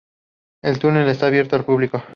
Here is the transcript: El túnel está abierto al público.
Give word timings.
El 0.63 0.79
túnel 0.79 1.07
está 1.09 1.27
abierto 1.27 1.55
al 1.55 1.63
público. 1.63 2.01